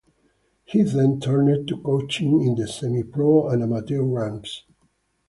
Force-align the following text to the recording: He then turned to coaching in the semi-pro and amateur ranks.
He 0.63 0.81
then 0.81 1.19
turned 1.19 1.67
to 1.67 1.77
coaching 1.77 2.41
in 2.41 2.55
the 2.55 2.67
semi-pro 2.67 3.49
and 3.49 3.61
amateur 3.61 4.01
ranks. 4.01 4.63